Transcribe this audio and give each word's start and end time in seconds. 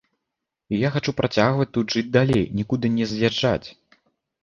І 0.75 0.79
я 0.87 0.91
хачу 0.95 1.15
працягваць 1.19 1.69
тут 1.79 1.85
жыць 1.99 2.05
далей, 2.19 2.43
нікуды 2.63 2.95
не 2.99 3.11
з'язджаць. 3.15 3.67